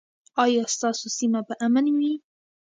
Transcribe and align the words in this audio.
ایا 0.43 0.63
ستاسو 0.75 1.05
سیمه 1.17 1.41
به 1.47 1.53
امن 1.65 1.85
وي؟ 1.97 2.13